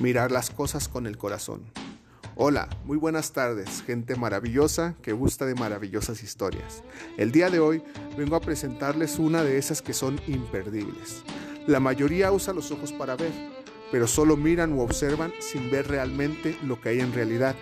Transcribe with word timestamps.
Mirar 0.00 0.32
las 0.32 0.50
cosas 0.50 0.88
con 0.88 1.06
el 1.06 1.16
corazón. 1.16 1.62
Hola, 2.34 2.68
muy 2.84 2.96
buenas 2.96 3.32
tardes, 3.32 3.84
gente 3.86 4.16
maravillosa 4.16 4.96
que 5.02 5.12
gusta 5.12 5.46
de 5.46 5.54
maravillosas 5.54 6.24
historias. 6.24 6.82
El 7.16 7.30
día 7.30 7.48
de 7.48 7.60
hoy 7.60 7.80
vengo 8.18 8.34
a 8.34 8.40
presentarles 8.40 9.20
una 9.20 9.44
de 9.44 9.56
esas 9.56 9.82
que 9.82 9.92
son 9.92 10.20
imperdibles. 10.26 11.22
La 11.68 11.78
mayoría 11.78 12.32
usa 12.32 12.52
los 12.52 12.72
ojos 12.72 12.90
para 12.90 13.14
ver, 13.14 13.30
pero 13.92 14.08
solo 14.08 14.36
miran 14.36 14.72
o 14.72 14.82
observan 14.82 15.32
sin 15.38 15.70
ver 15.70 15.86
realmente 15.86 16.58
lo 16.64 16.80
que 16.80 16.88
hay 16.88 17.00
en 17.00 17.12
realidad, 17.12 17.54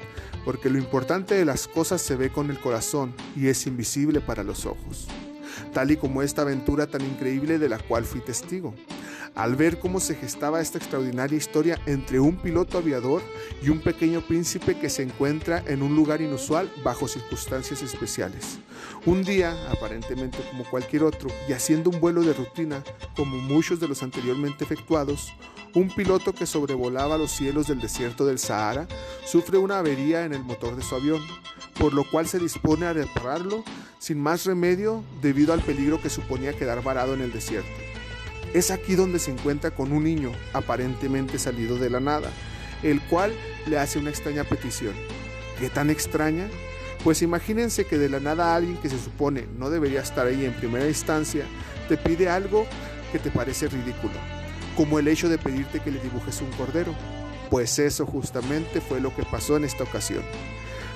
porque 0.46 0.70
lo 0.70 0.78
importante 0.78 1.34
de 1.34 1.44
las 1.44 1.68
cosas 1.68 2.00
se 2.00 2.16
ve 2.16 2.32
con 2.32 2.50
el 2.50 2.58
corazón 2.58 3.14
y 3.36 3.48
es 3.48 3.66
invisible 3.66 4.22
para 4.22 4.42
los 4.42 4.64
ojos 4.64 5.06
tal 5.72 5.90
y 5.90 5.96
como 5.96 6.22
esta 6.22 6.42
aventura 6.42 6.86
tan 6.86 7.02
increíble 7.02 7.58
de 7.58 7.68
la 7.68 7.78
cual 7.78 8.04
fui 8.04 8.20
testigo 8.20 8.74
al 9.34 9.56
ver 9.56 9.78
cómo 9.78 10.00
se 10.00 10.14
gestaba 10.14 10.60
esta 10.60 10.78
extraordinaria 10.78 11.36
historia 11.36 11.80
entre 11.86 12.20
un 12.20 12.36
piloto 12.36 12.78
aviador 12.78 13.22
y 13.62 13.68
un 13.70 13.80
pequeño 13.80 14.20
príncipe 14.20 14.78
que 14.78 14.90
se 14.90 15.02
encuentra 15.02 15.62
en 15.66 15.82
un 15.82 15.94
lugar 15.94 16.20
inusual 16.20 16.72
bajo 16.84 17.08
circunstancias 17.08 17.82
especiales. 17.82 18.58
Un 19.06 19.24
día, 19.24 19.56
aparentemente 19.70 20.38
como 20.50 20.64
cualquier 20.64 21.04
otro, 21.04 21.30
y 21.48 21.52
haciendo 21.52 21.90
un 21.90 22.00
vuelo 22.00 22.22
de 22.22 22.34
rutina, 22.34 22.82
como 23.16 23.38
muchos 23.38 23.80
de 23.80 23.88
los 23.88 24.02
anteriormente 24.02 24.64
efectuados, 24.64 25.32
un 25.74 25.88
piloto 25.88 26.34
que 26.34 26.46
sobrevolaba 26.46 27.16
los 27.16 27.30
cielos 27.30 27.66
del 27.66 27.80
desierto 27.80 28.26
del 28.26 28.38
Sahara 28.38 28.86
sufre 29.24 29.56
una 29.56 29.78
avería 29.78 30.24
en 30.24 30.34
el 30.34 30.44
motor 30.44 30.76
de 30.76 30.82
su 30.82 30.94
avión, 30.94 31.22
por 31.78 31.94
lo 31.94 32.04
cual 32.10 32.26
se 32.26 32.38
dispone 32.38 32.84
a 32.84 32.92
repararlo 32.92 33.64
sin 33.98 34.20
más 34.20 34.44
remedio 34.44 35.02
debido 35.22 35.52
al 35.52 35.62
peligro 35.62 36.00
que 36.00 36.10
suponía 36.10 36.52
quedar 36.52 36.82
varado 36.82 37.14
en 37.14 37.22
el 37.22 37.32
desierto. 37.32 37.91
Es 38.54 38.70
aquí 38.70 38.94
donde 38.94 39.18
se 39.18 39.30
encuentra 39.30 39.70
con 39.70 39.92
un 39.92 40.04
niño 40.04 40.32
aparentemente 40.52 41.38
salido 41.38 41.76
de 41.78 41.88
la 41.88 42.00
nada, 42.00 42.30
el 42.82 43.00
cual 43.00 43.32
le 43.66 43.78
hace 43.78 43.98
una 43.98 44.10
extraña 44.10 44.44
petición. 44.44 44.94
¿Qué 45.58 45.70
tan 45.70 45.88
extraña? 45.88 46.48
Pues 47.02 47.22
imagínense 47.22 47.86
que 47.86 47.98
de 47.98 48.08
la 48.08 48.20
nada 48.20 48.54
alguien 48.54 48.76
que 48.76 48.90
se 48.90 48.98
supone 48.98 49.46
no 49.58 49.70
debería 49.70 50.00
estar 50.00 50.26
ahí 50.26 50.44
en 50.44 50.52
primera 50.52 50.86
instancia, 50.86 51.44
te 51.88 51.96
pide 51.96 52.28
algo 52.28 52.66
que 53.10 53.18
te 53.18 53.30
parece 53.30 53.68
ridículo, 53.68 54.14
como 54.76 54.98
el 54.98 55.08
hecho 55.08 55.28
de 55.28 55.38
pedirte 55.38 55.80
que 55.80 55.90
le 55.90 56.00
dibujes 56.00 56.40
un 56.42 56.50
cordero. 56.52 56.94
Pues 57.50 57.78
eso 57.78 58.06
justamente 58.06 58.80
fue 58.80 59.00
lo 59.00 59.14
que 59.14 59.24
pasó 59.24 59.56
en 59.56 59.64
esta 59.64 59.84
ocasión. 59.84 60.22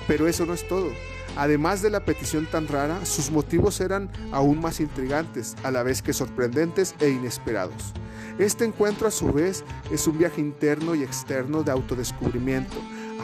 Pero 0.07 0.27
eso 0.27 0.45
no 0.45 0.53
es 0.53 0.67
todo. 0.67 0.91
Además 1.37 1.83
de 1.83 1.91
la 1.91 2.03
petición 2.03 2.47
tan 2.47 2.67
rara, 2.67 3.05
sus 3.05 3.29
motivos 3.29 3.79
eran 3.79 4.09
aún 4.31 4.59
más 4.59 4.79
intrigantes, 4.79 5.55
a 5.63 5.69
la 5.69 5.83
vez 5.83 6.01
que 6.01 6.11
sorprendentes 6.11 6.95
e 6.99 7.09
inesperados. 7.09 7.93
Este 8.39 8.65
encuentro 8.65 9.07
a 9.07 9.11
su 9.11 9.31
vez 9.31 9.63
es 9.91 10.07
un 10.07 10.17
viaje 10.17 10.41
interno 10.41 10.95
y 10.95 11.03
externo 11.03 11.61
de 11.61 11.71
autodescubrimiento, 11.71 12.75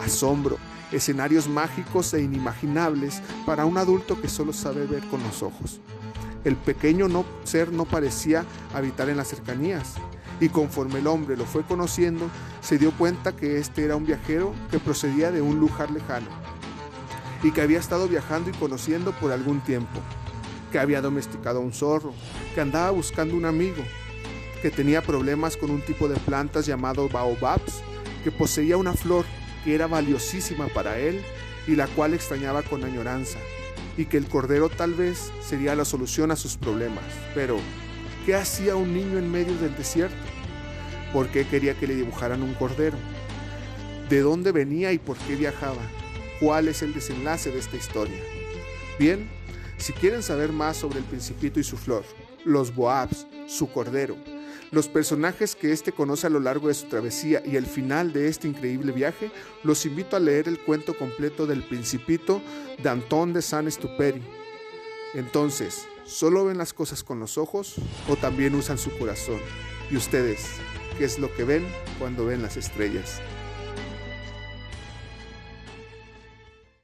asombro, 0.04 0.58
escenarios 0.92 1.48
mágicos 1.48 2.14
e 2.14 2.22
inimaginables 2.22 3.20
para 3.46 3.64
un 3.64 3.78
adulto 3.78 4.20
que 4.20 4.28
solo 4.28 4.52
sabe 4.52 4.86
ver 4.86 5.02
con 5.08 5.20
los 5.24 5.42
ojos. 5.42 5.80
El 6.44 6.54
pequeño 6.54 7.08
no, 7.08 7.24
ser 7.42 7.72
no 7.72 7.84
parecía 7.84 8.44
habitar 8.74 9.08
en 9.08 9.16
las 9.16 9.26
cercanías, 9.26 9.94
y 10.40 10.50
conforme 10.50 11.00
el 11.00 11.08
hombre 11.08 11.36
lo 11.36 11.46
fue 11.46 11.64
conociendo, 11.64 12.28
se 12.60 12.78
dio 12.78 12.92
cuenta 12.92 13.34
que 13.34 13.58
este 13.58 13.84
era 13.84 13.96
un 13.96 14.06
viajero 14.06 14.54
que 14.70 14.78
procedía 14.78 15.32
de 15.32 15.42
un 15.42 15.58
lugar 15.58 15.90
lejano, 15.90 16.28
y 17.44 17.52
que 17.52 17.60
había 17.60 17.78
estado 17.78 18.08
viajando 18.08 18.48
y 18.48 18.54
conociendo 18.54 19.12
por 19.12 19.30
algún 19.30 19.60
tiempo, 19.60 20.00
que 20.72 20.78
había 20.78 21.02
domesticado 21.02 21.58
a 21.58 21.62
un 21.62 21.74
zorro, 21.74 22.14
que 22.54 22.62
andaba 22.62 22.90
buscando 22.90 23.36
un 23.36 23.44
amigo, 23.44 23.84
que 24.62 24.70
tenía 24.70 25.02
problemas 25.02 25.58
con 25.58 25.70
un 25.70 25.82
tipo 25.82 26.08
de 26.08 26.16
plantas 26.16 26.64
llamado 26.64 27.06
baobabs, 27.10 27.82
que 28.24 28.32
poseía 28.32 28.78
una 28.78 28.94
flor 28.94 29.26
que 29.62 29.74
era 29.74 29.86
valiosísima 29.86 30.68
para 30.68 30.98
él 30.98 31.20
y 31.66 31.76
la 31.76 31.86
cual 31.86 32.14
extrañaba 32.14 32.62
con 32.62 32.82
añoranza, 32.82 33.38
y 33.98 34.06
que 34.06 34.16
el 34.16 34.26
cordero 34.26 34.70
tal 34.70 34.94
vez 34.94 35.30
sería 35.46 35.74
la 35.74 35.84
solución 35.84 36.30
a 36.30 36.36
sus 36.36 36.56
problemas. 36.56 37.04
Pero, 37.34 37.58
¿qué 38.24 38.34
hacía 38.34 38.74
un 38.74 38.94
niño 38.94 39.18
en 39.18 39.30
medio 39.30 39.54
del 39.58 39.76
desierto? 39.76 40.16
¿Por 41.12 41.28
qué 41.28 41.46
quería 41.46 41.74
que 41.74 41.86
le 41.86 41.94
dibujaran 41.94 42.42
un 42.42 42.54
cordero? 42.54 42.96
¿De 44.08 44.20
dónde 44.20 44.50
venía 44.50 44.92
y 44.92 44.98
por 44.98 45.18
qué 45.18 45.36
viajaba? 45.36 45.82
Cuál 46.44 46.68
es 46.68 46.82
el 46.82 46.92
desenlace 46.92 47.50
de 47.50 47.58
esta 47.58 47.78
historia. 47.78 48.18
Bien, 48.98 49.30
si 49.78 49.94
quieren 49.94 50.22
saber 50.22 50.52
más 50.52 50.76
sobre 50.76 50.98
el 50.98 51.04
principito 51.06 51.58
y 51.58 51.64
su 51.64 51.78
flor, 51.78 52.04
los 52.44 52.74
boabs, 52.74 53.26
su 53.46 53.72
cordero, 53.72 54.14
los 54.70 54.86
personajes 54.86 55.56
que 55.56 55.72
éste 55.72 55.92
conoce 55.92 56.26
a 56.26 56.30
lo 56.30 56.40
largo 56.40 56.68
de 56.68 56.74
su 56.74 56.86
travesía 56.86 57.42
y 57.46 57.56
el 57.56 57.64
final 57.64 58.12
de 58.12 58.28
este 58.28 58.46
increíble 58.46 58.92
viaje, 58.92 59.30
los 59.62 59.86
invito 59.86 60.16
a 60.16 60.20
leer 60.20 60.46
el 60.46 60.58
cuento 60.58 60.94
completo 60.98 61.46
del 61.46 61.62
Principito 61.62 62.42
de 62.82 62.90
Antón 62.90 63.32
de 63.32 63.40
Saint-Exupéry. 63.40 64.22
Entonces, 65.14 65.86
¿solo 66.04 66.44
ven 66.44 66.58
las 66.58 66.74
cosas 66.74 67.02
con 67.02 67.20
los 67.20 67.38
ojos 67.38 67.76
o 68.06 68.16
también 68.16 68.54
usan 68.54 68.76
su 68.76 68.90
corazón? 68.98 69.40
¿Y 69.90 69.96
ustedes, 69.96 70.44
qué 70.98 71.06
es 71.06 71.18
lo 71.18 71.34
que 71.34 71.44
ven 71.44 71.66
cuando 71.98 72.26
ven 72.26 72.42
las 72.42 72.58
estrellas? 72.58 73.22